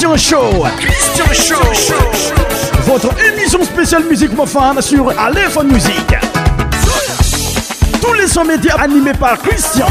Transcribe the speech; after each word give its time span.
Christian 0.00 0.16
Show. 0.16 0.66
Christian 0.78 1.72
Show. 1.74 2.80
Votre 2.84 3.10
émission 3.22 3.62
spéciale 3.62 4.04
musique 4.04 4.34
profane 4.34 4.80
sur 4.80 5.10
Aléphone 5.18 5.72
Musique. 5.72 6.14
Tous 8.00 8.12
les 8.14 8.26
sons 8.26 8.44
médias 8.46 8.76
animés 8.76 9.12
par 9.12 9.36
Christian. 9.38 9.86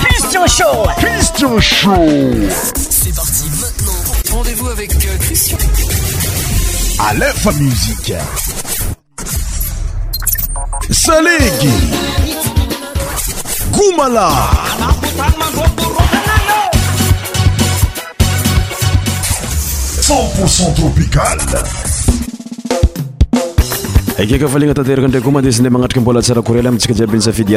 Christian 0.00 0.46
Show. 0.46 0.86
Christian 0.98 1.58
Show. 1.60 2.06
C'est 2.90 3.14
parti 3.14 3.44
maintenant. 3.58 4.36
Rendez-vous 4.36 4.68
avec 4.68 4.92
euh, 4.94 5.16
Christian. 5.20 5.56
Aléphone 7.08 7.58
Musique. 7.60 8.12
Salégui. 10.90 11.72
Goumala. 13.72 14.30
100% 20.08 20.74
tropical. 21.10 21.87
akeka 24.22 24.48
fa 24.48 24.58
ligna 24.58 24.74
tanteraka 24.74 25.08
ndra 25.08 25.20
ko 25.20 25.30
madesne 25.30 25.68
magnatraka 25.70 26.00
mbola 26.00 26.22
tsararlytsika 26.22 26.94
iaby 26.98 27.52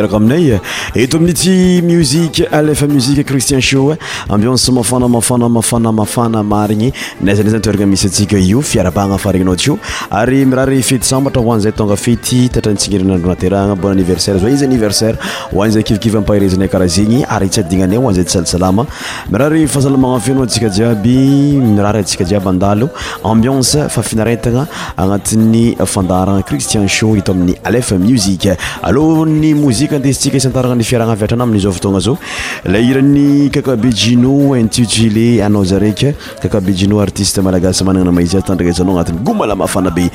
ykaaayaay 26.22 26.42
cristien 26.52 26.86
sho 26.88 27.16
ito 27.16 27.32
amin'ny 27.32 27.56
alef 27.64 27.92
musiq 27.96 28.44
aloa 28.84 29.24
ny 29.26 29.54
mozika 29.56 29.96
andesintsika 29.96 30.36
is 30.38 30.46
antarana 30.48 30.76
ny 30.76 30.84
fiarahagna 30.84 31.16
aviatrana 31.16 31.44
amin'izao 31.48 31.72
votogna 31.72 32.00
zao 32.04 32.18
le 32.66 32.82
irany 32.92 33.50
kakabe 33.50 33.90
jino 34.02 34.34
intiotile 34.60 35.42
anao 35.46 35.64
zaraiky 35.64 36.12
kakabe 36.44 36.74
jino 36.74 37.00
artiste 37.00 37.40
malagasy 37.42 37.84
manana 37.84 38.06
na 38.06 38.12
maizia 38.12 38.40
y 38.40 38.46
tandrarazanao 38.50 38.98
agnatin'ny 39.00 39.24
gomala 39.24 39.56
mafana 39.56 39.92
be 39.92 40.10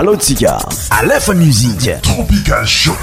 aloa 0.00 0.16
tsika 0.18 0.58
alefa 0.98 1.32
musiq 1.44 1.86
tropical 2.02 2.66
sho 2.66 2.96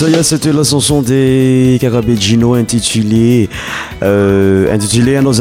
Ça 0.00 0.08
y 0.08 0.14
est, 0.14 0.22
c'était 0.22 0.50
la 0.50 0.64
chanson 0.64 1.02
des 1.02 1.76
Carabegino 1.78 2.54
intitulée 2.54 3.50
euh, 4.02 4.74
intitulée 4.74 5.16
à 5.16 5.20
nos 5.20 5.34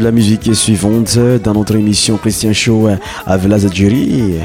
La 0.00 0.10
musique 0.10 0.48
est 0.48 0.54
suivante 0.54 1.16
dans 1.44 1.52
notre 1.54 1.76
émission 1.76 2.16
Christian 2.16 2.52
Show 2.52 2.88
hein, 2.88 2.98
avec 3.26 3.48
la 3.48 3.60
Zadjiri. 3.60 4.38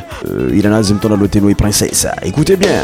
il 0.54 0.68
en 0.68 0.74
a 0.74 0.78
un 0.88 0.94
temps 0.94 1.10
la 1.10 1.16
Loteno 1.16 1.50
et 1.50 1.56
Princesse. 1.56 2.06
Écoutez 2.22 2.56
bien. 2.56 2.84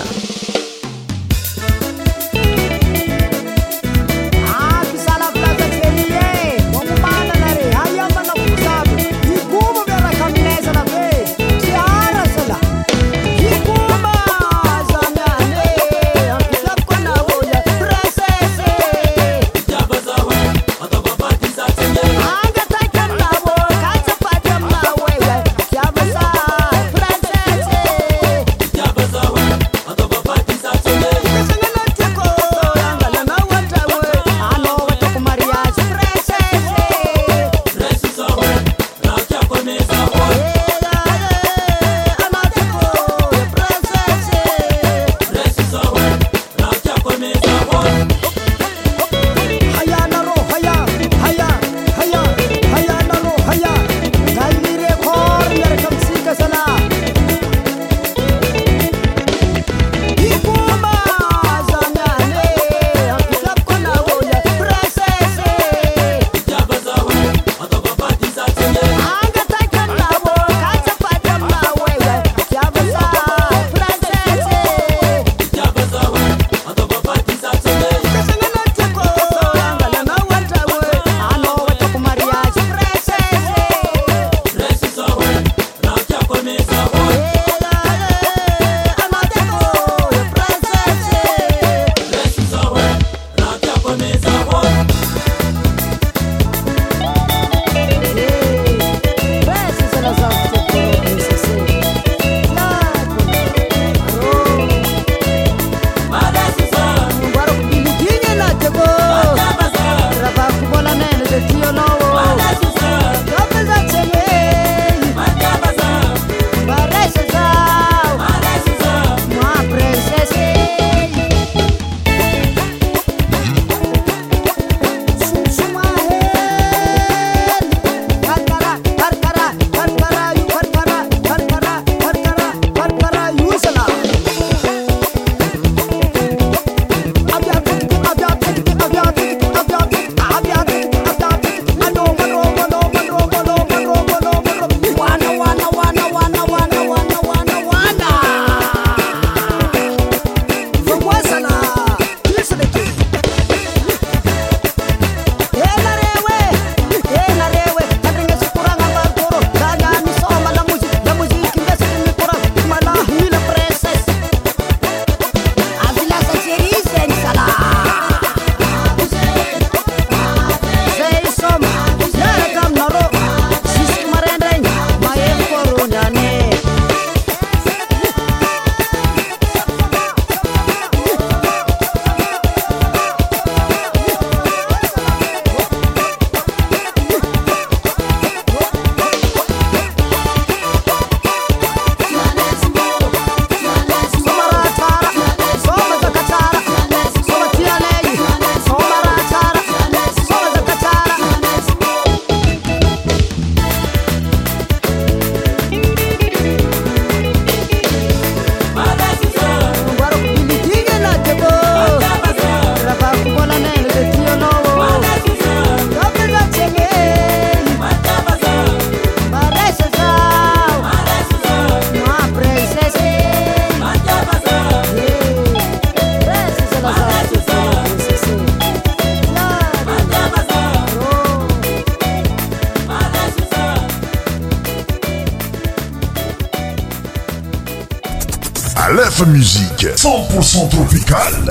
musique 239.26 239.88
cent 239.96 240.28
pour 240.30 240.44
cent 240.44 240.68
tropicale 240.68 241.44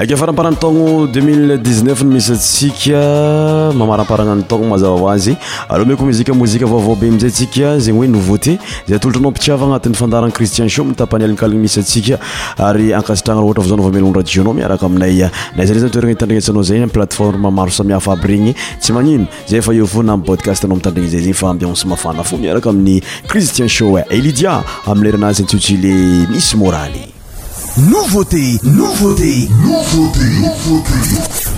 ake 0.00 0.16
faramparany 0.16 0.56
togno 0.56 1.06
209ny 1.06 2.04
misy 2.04 2.32
atsika 2.32 2.98
mamaraparanany 3.76 4.42
togno 4.42 4.68
mazaaazy 4.68 5.36
alô 5.68 5.84
me 5.86 5.94
ko 5.96 6.04
mozikamozika 6.04 6.66
vaabe 6.66 7.10
mzaysika 7.14 7.78
zegny 7.78 8.00
oe 8.02 8.06
nouvauté 8.08 8.58
zay 8.88 8.98
tolranao 8.98 9.30
mpisiava 9.30 9.66
anati'yfandarana 9.66 10.32
cristi 10.34 10.62
pamisy 11.10 11.82
sathyfana 11.82 13.02
iaramiycriiiimzyt 24.10 25.72
misy 26.30 26.56
y 26.70 27.13
Nouveauté, 27.76 28.60
nouveauté, 28.62 29.48
nouveauté, 29.64 30.20
nouveauté. 30.40 31.53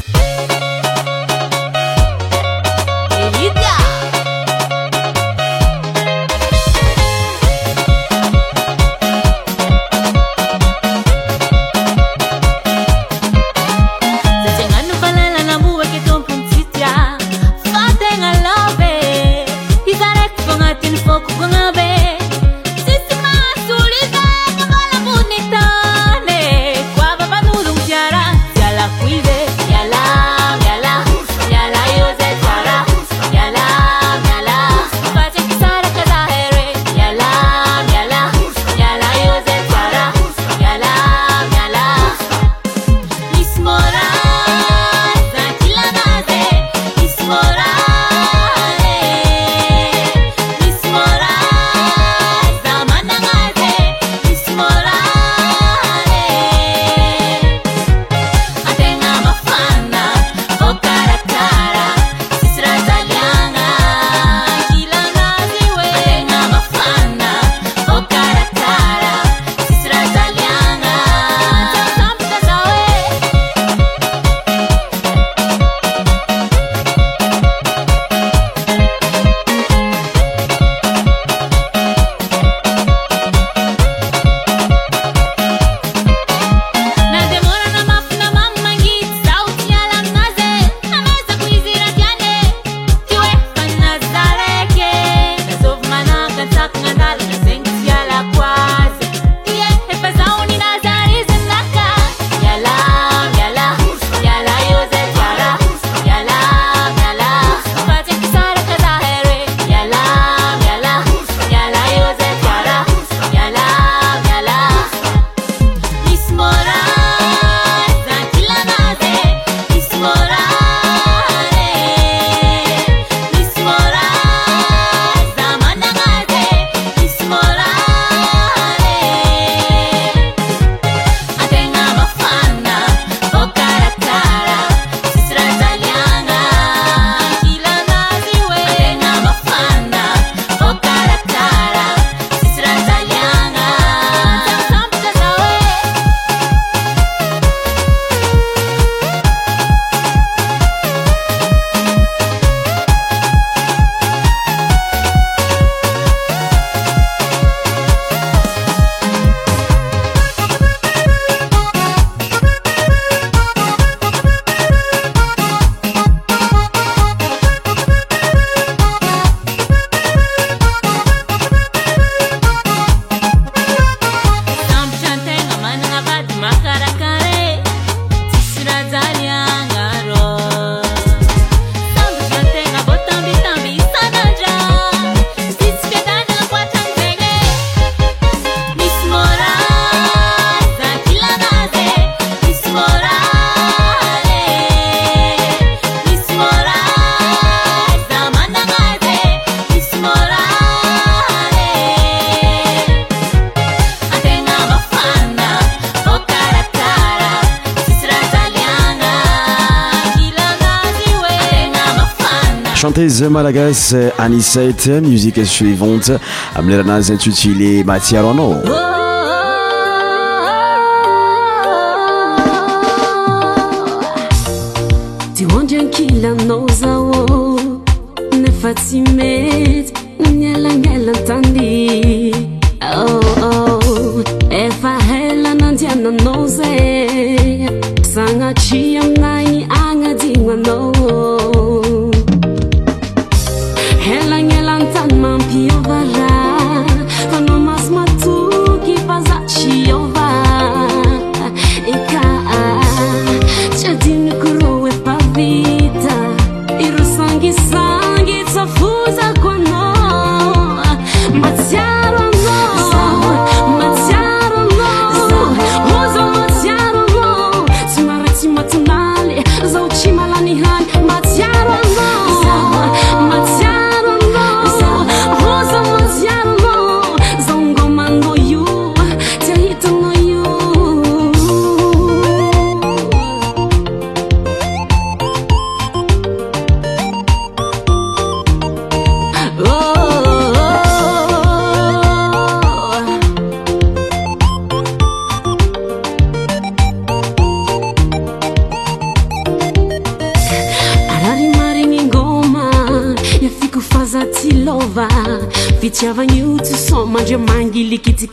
agas 213.47 213.95
anisete 214.19 215.01
musiq 215.07 215.39
suivante 215.47 216.19
amleranazintutulé 216.57 217.85
matiaroana 217.85 218.96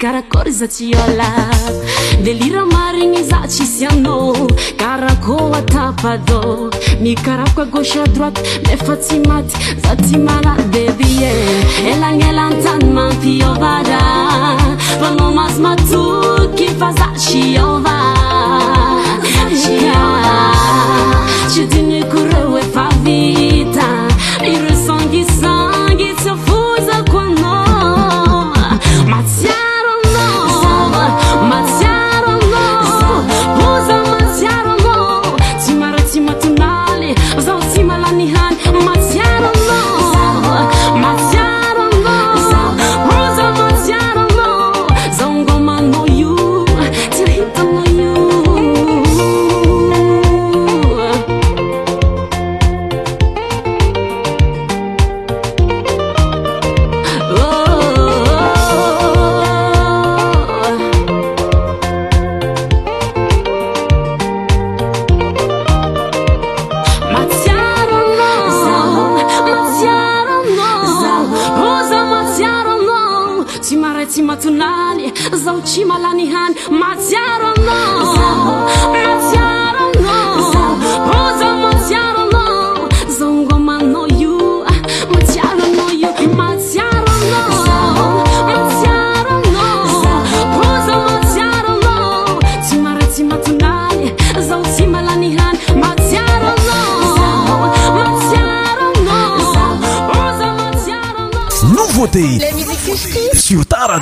karakoryzatiola 0.03 1.29
deliramarigny 2.23 3.23
zacisiano 3.29 4.17
karakoatapado 4.81 6.41
mikarakagosa 7.01 8.03
droaty 8.13 8.41
nefazimati 8.69 9.55
zazimala 9.83 10.53
dedie 10.73 11.31
elanelantanyman 11.91 13.11
tiovada 13.21 14.01
fano 14.99 15.31
masmatuki 15.37 16.67
fazacioa 16.79 18.02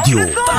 有。 0.07 0.50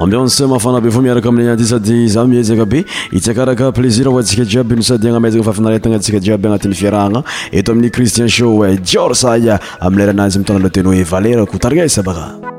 aamambionsemafana 0.00 0.76
mhm. 0.80 0.84
be 0.84 0.90
fa 0.90 1.00
miaraka 1.02 1.28
amin'ny 1.28 1.50
anty 1.50 1.64
sady 1.64 2.08
za 2.08 2.24
miezaka 2.24 2.64
be 2.64 2.84
hitsakaraka 3.12 3.72
plaisira 3.72 4.10
oa 4.10 4.22
tsika 4.22 4.44
diabyno 4.44 4.82
sady 4.82 5.06
agnameizaka 5.08 5.44
fafinaratagna 5.44 5.96
atsikade 5.96 6.32
aby 6.34 6.46
agnatin'ny 6.48 6.74
fiarahgna 6.74 7.24
eto 7.52 7.72
amin'ny 7.72 7.90
christien 7.90 8.28
showe 8.28 8.72
eh, 8.72 8.78
jeorsaya 8.82 9.58
amileranazy 9.80 10.38
mitana 10.38 10.58
lea 10.58 10.70
teny 10.70 10.86
hoe 10.86 11.02
valerako 11.02 11.58
tariasa 11.58 12.00
e, 12.00 12.04
baka 12.04 12.49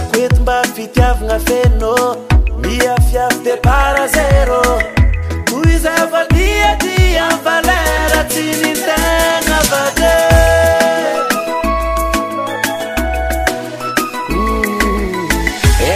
koety 0.00 0.40
mba 0.40 0.62
fitiavagna 0.76 1.38
feno 1.38 1.96
mia 2.58 2.96
fiavy 3.10 3.44
de 3.44 3.54
parazero 3.66 4.62
e. 4.80 4.90
ko 5.50 5.62
iza 5.74 5.92
fadiady 6.10 6.96
avalera 7.28 8.20
tsy 8.28 8.44
nitena 8.60 9.58
vad 9.70 10.00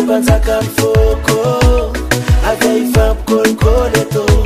בנזكן 0.07 0.61
فוك 0.75 1.29
הذיפם 2.43 3.15
كלكד 3.27 4.44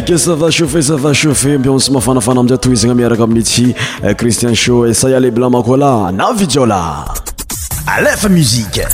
ke 0.00 0.16
sava 0.18 0.48
chaufet 0.50 0.82
sava 0.88 1.12
chaufet 1.14 1.56
ampiosy 1.58 1.88
mafanafana 1.94 2.40
aminjyatoa 2.40 2.72
izagna 2.72 2.94
miaraka 2.94 3.22
aminnyty 3.24 3.74
eh, 4.04 4.14
cristian 4.16 4.54
sho 4.54 4.84
e 4.86 4.90
eh, 4.90 4.94
sayaleblan 5.00 5.50
makola 5.50 6.12
na 6.12 6.30
vijola 6.38 6.84
alef 7.96 8.24
musiqe 8.36 8.86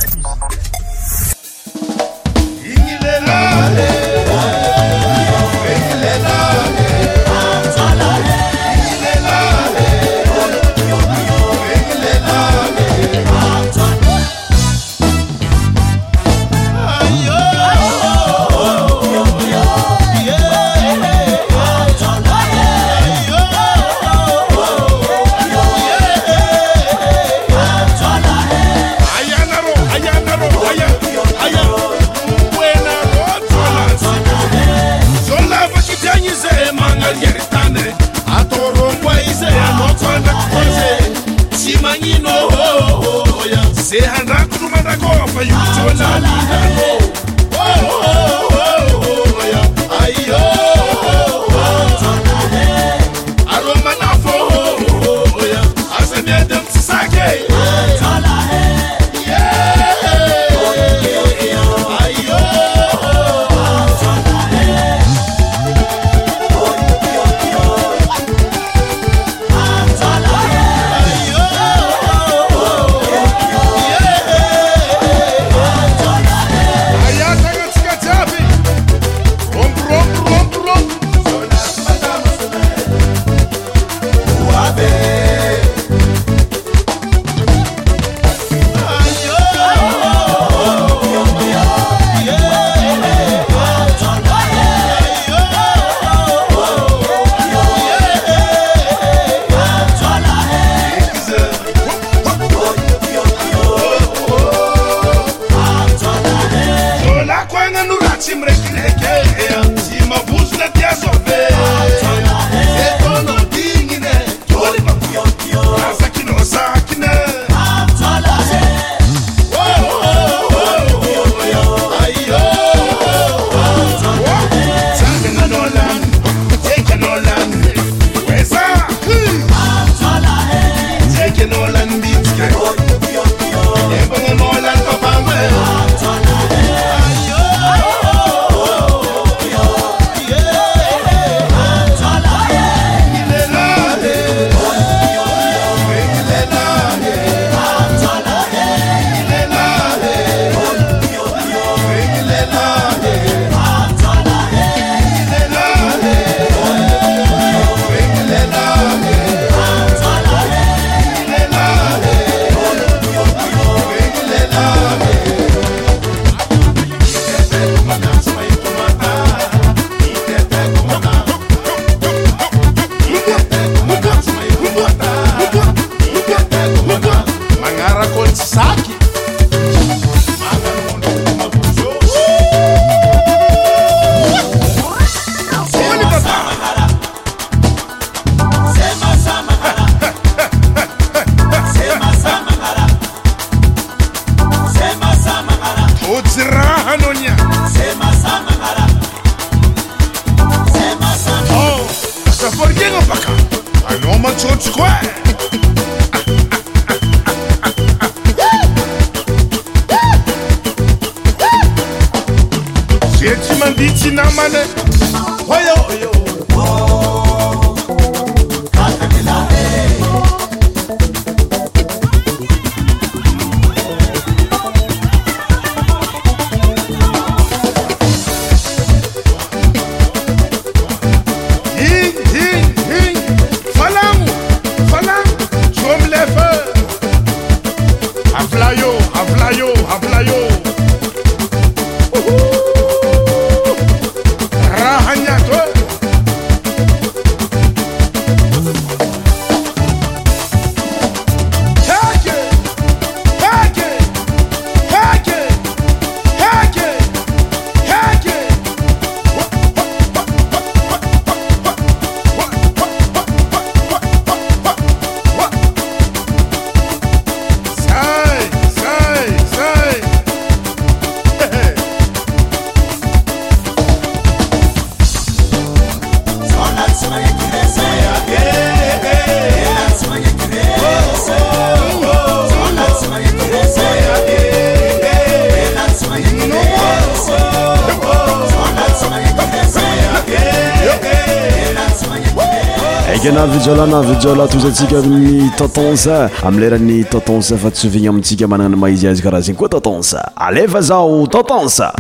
aminy 294.99 295.51
tantonsa 295.59 296.31
amiy 296.47 296.61
lerany 296.63 297.03
taotonsa 297.11 297.57
fa 297.59 297.71
tsovigny 297.71 298.09
amintsika 298.09 298.47
managna 298.47 298.77
ny 298.77 298.81
maïzyazy 298.87 299.23
karaha 299.27 299.43
zegny 299.43 299.59
koa 299.59 299.73
taotonsa 299.73 300.23
alefa 300.39 300.81
zao 300.83 301.27
tontonsa 301.27 301.91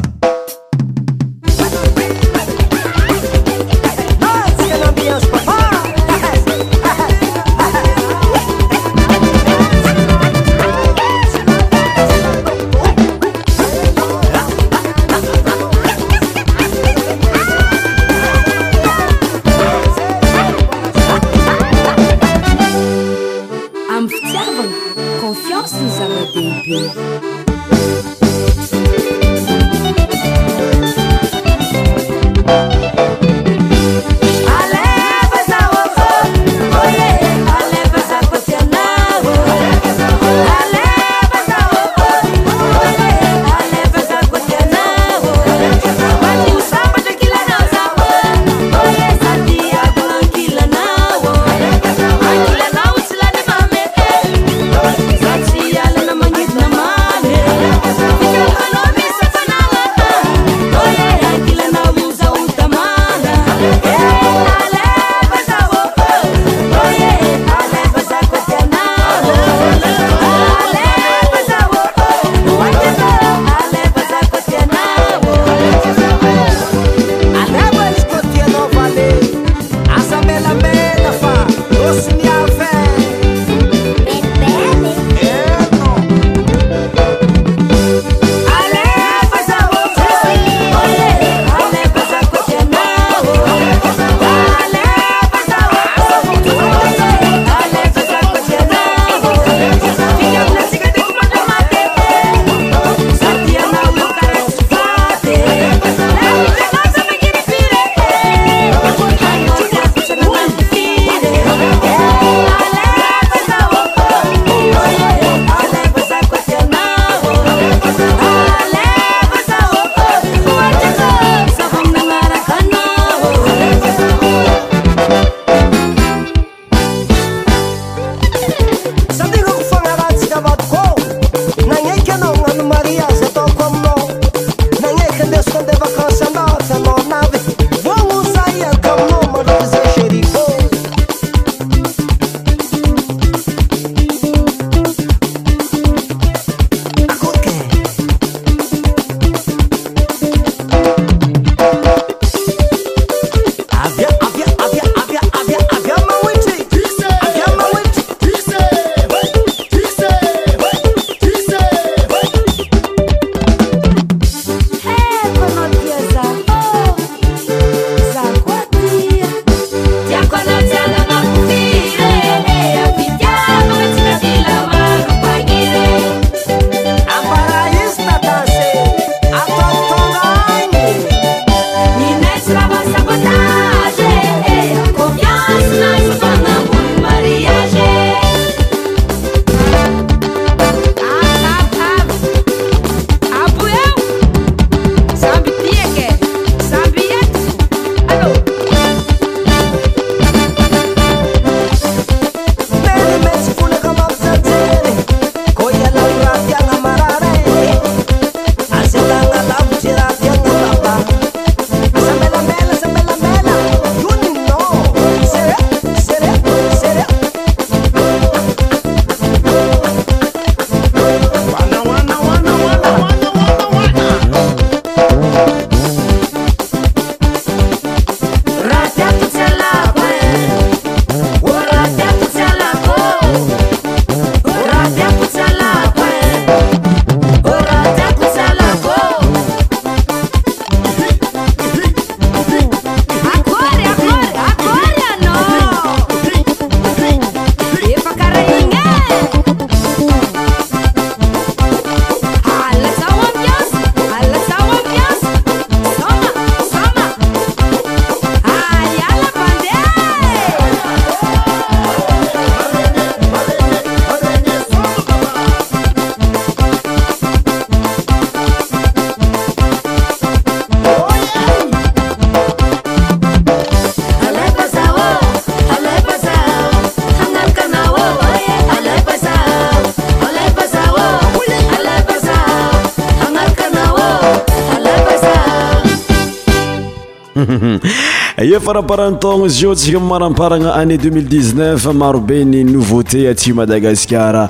faraparantono 288.61 289.49
zo 289.49 289.75
tskamaramparana 289.75 290.75
ané 290.75 290.97
20 290.99 291.93
marobe 291.95 292.45
ny 292.45 292.65
novté 292.65 293.35
madagasarana 293.55 294.49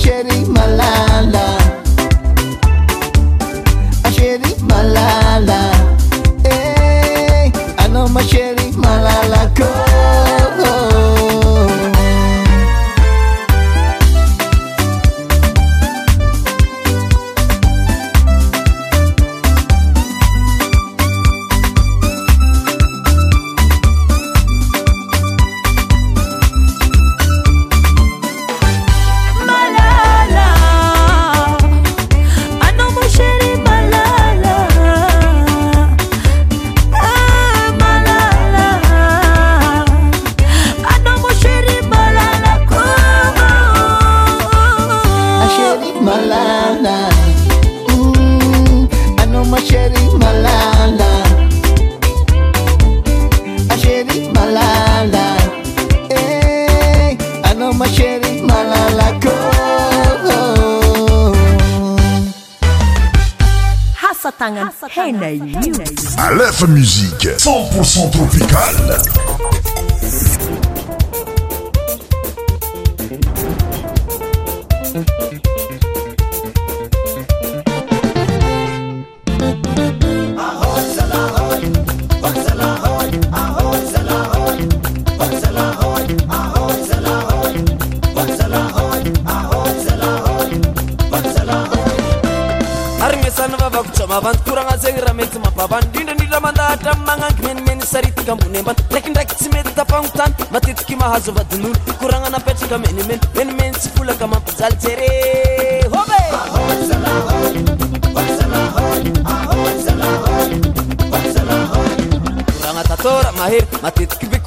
sharing 0.03 0.53
my 0.53 0.67
life. 0.75 1.02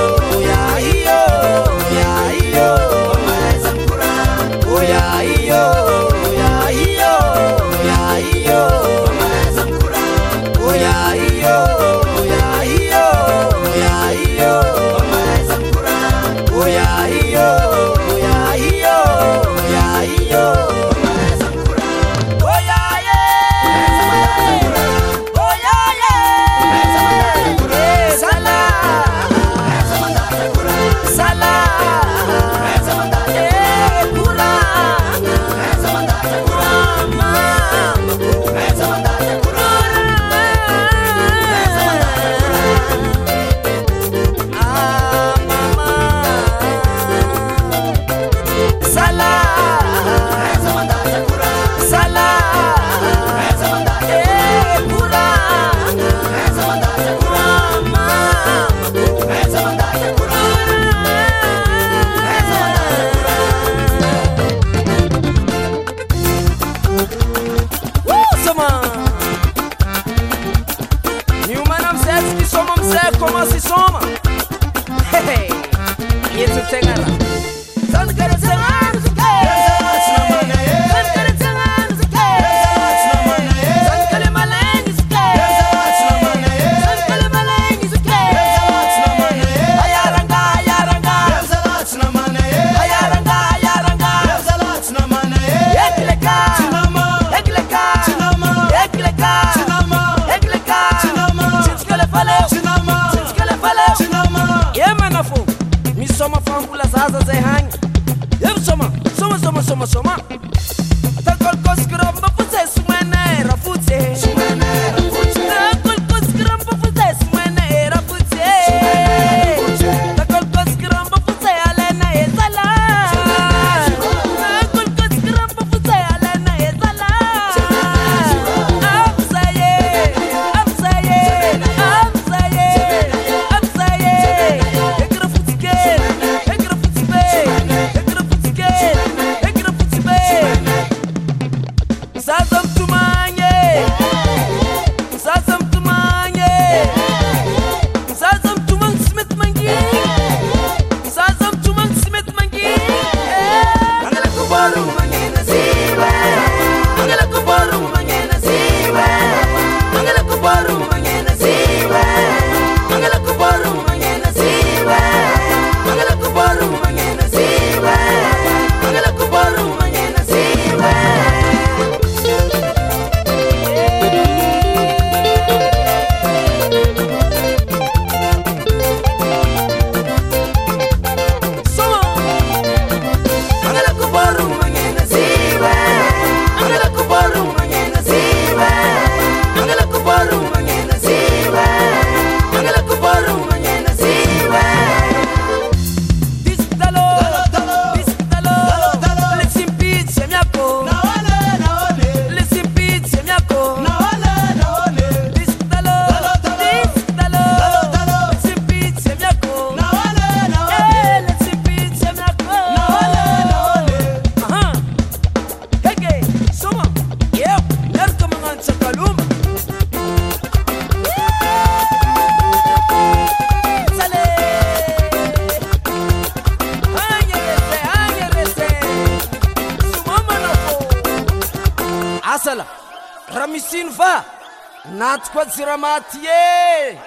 yrahamaty 235.57 236.27
e 236.27 236.99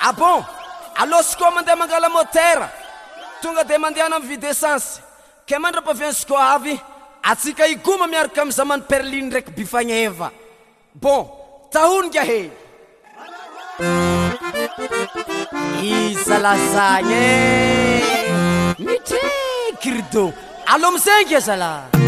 abon 0.00 0.40
ah 0.42 1.02
alosy 1.02 1.36
koa 1.36 1.50
mandeha 1.50 1.76
mangalamotera 1.82 2.68
tonga 3.42 3.64
di 3.64 3.74
mandehana 3.78 4.16
amiy 4.18 4.28
videssency 4.32 5.00
ke 5.46 5.58
mandra-paviany 5.62 6.14
zko 6.20 6.34
avy 6.54 6.74
atsika 7.30 7.68
igoma 7.74 8.06
miaraka 8.06 8.42
amiy 8.42 8.52
zamano 8.58 8.82
perliny 8.90 9.26
ndraiky 9.28 9.52
bifagneva 9.56 10.30
bon 10.94 11.22
tahonika 11.72 12.22
hey 12.30 12.50
ialazany 15.82 17.12
e 17.24 17.26
mitry 18.78 19.26
kirido 19.82 20.32
alômizegnykezala 20.72 21.99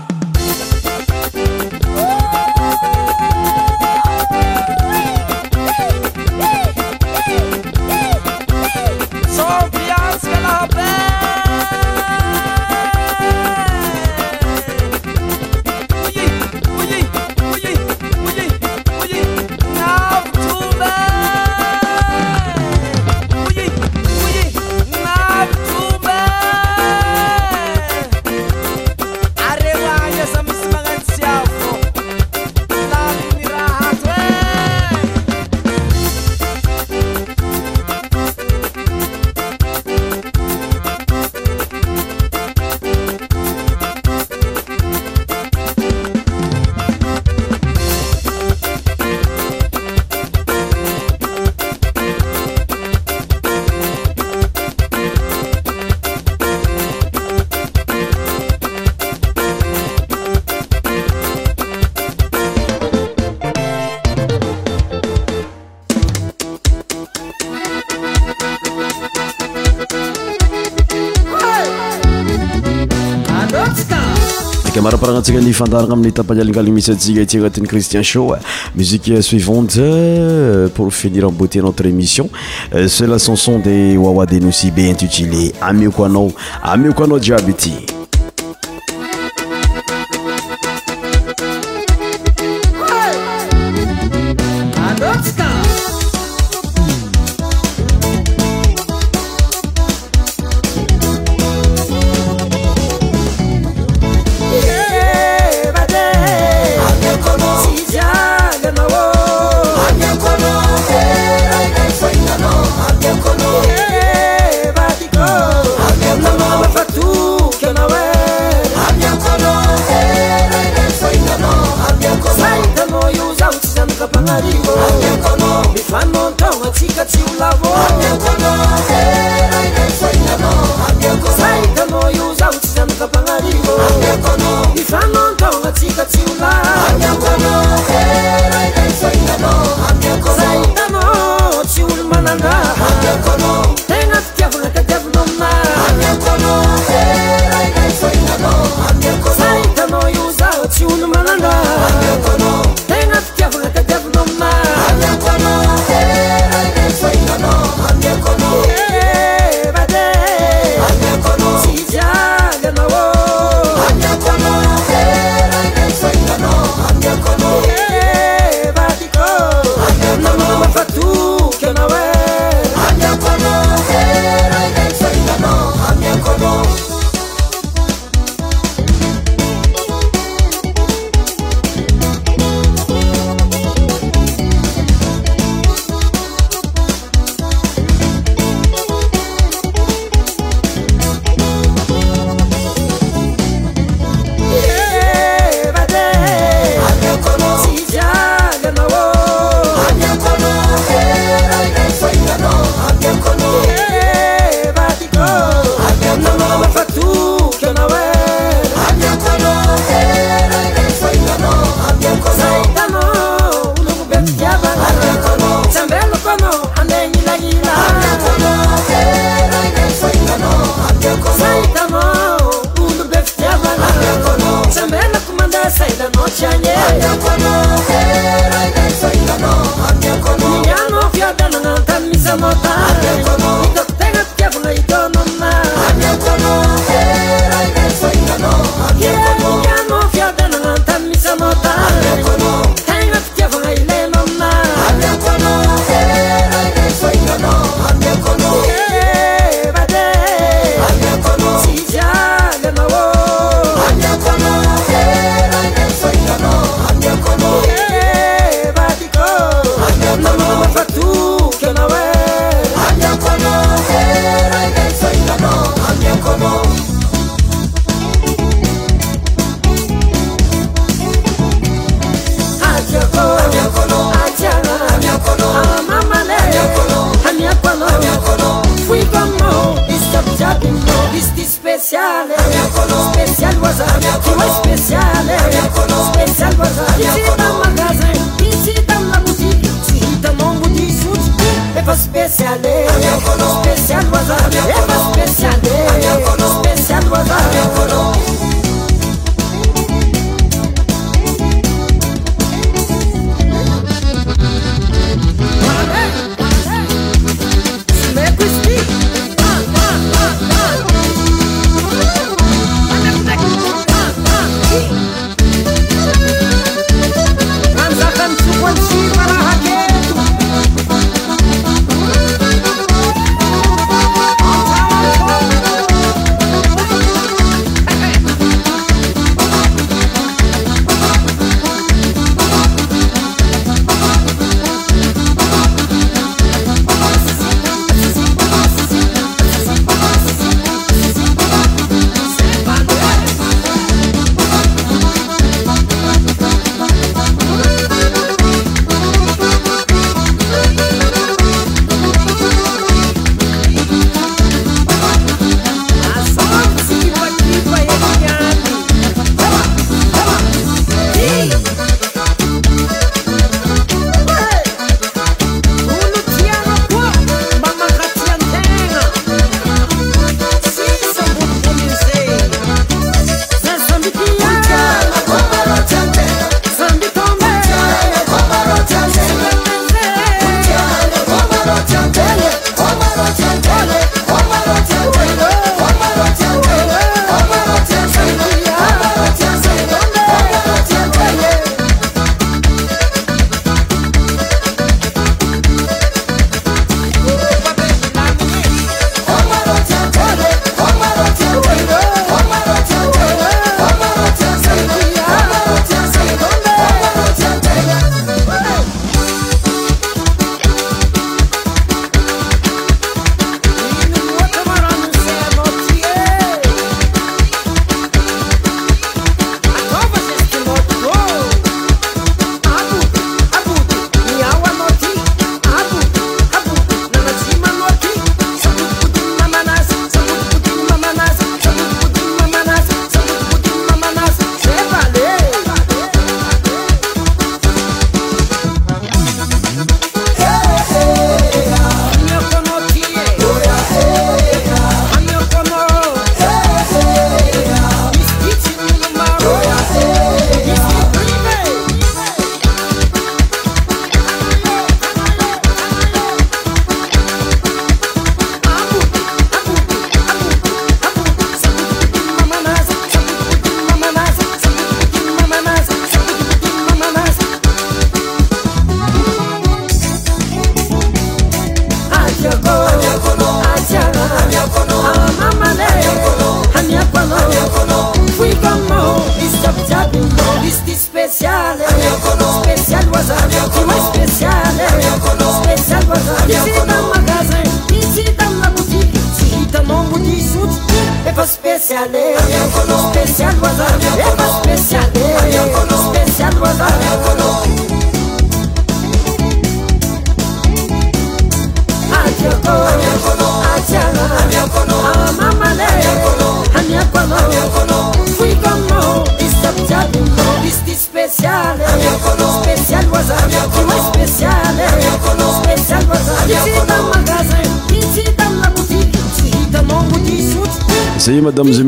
ianifandaraa 75.29 75.91
amnitapanialngal 75.93 76.67
misatiga 76.67 77.27
tianatiny 77.27 77.67
christian 77.67 78.03
show 78.05 78.37
musique 78.77 79.23
suivante 79.23 79.77
euh, 79.83 80.69
pour 80.75 80.93
finir 80.95 81.27
embouter 81.29 81.61
notre 81.61 81.87
émission 81.87 82.31
euh, 82.75 82.89
cet 82.89 83.09
la 83.09 83.19
canson 83.19 83.59
de 83.59 83.97
wawadenousi 83.99 84.71
be 84.71 84.81
intitilé 84.91 85.53
ameokanao 85.61 86.33
ameo 86.63 86.93
kanao 86.93 87.19
djiabity 87.19 88.00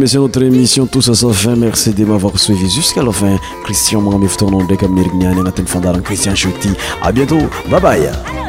Merci 0.03 0.16
notre 0.16 0.42
émission 0.42 0.84
Tous 0.88 1.09
à 1.11 1.14
sa 1.14 1.32
fin. 1.32 1.55
Merci 1.55 1.94
de 1.94 2.05
m'avoir 2.05 2.36
suivi 2.36 2.68
jusqu'à 2.70 3.05
la 3.05 3.12
fin. 3.12 3.36
Christian 3.62 4.00
Mohamed 4.00 4.28
Ftonon, 4.30 4.64
Dekam 4.66 4.92
Nirgnan, 4.96 5.44
Nathan 5.44 5.64
Fondar, 5.64 6.03
Christian 6.03 6.34
Chouti. 6.34 6.70
À 7.00 7.12
bientôt. 7.12 7.38
Bye 7.70 7.80
bye. 7.80 8.41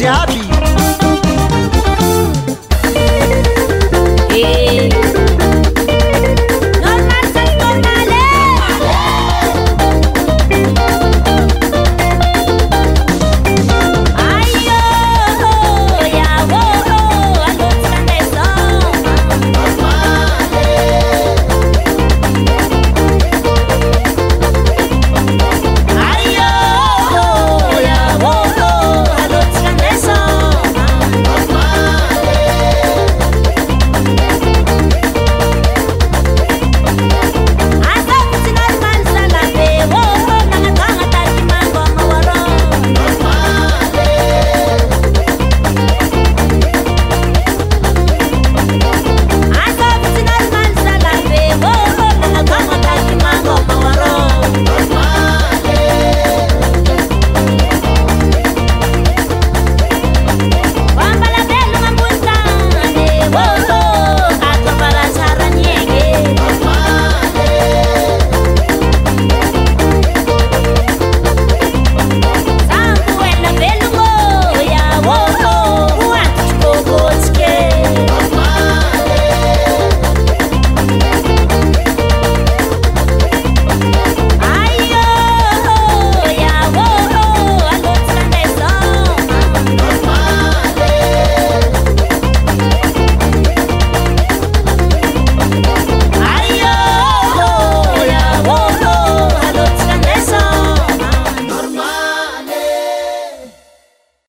Yeah. 0.00 0.37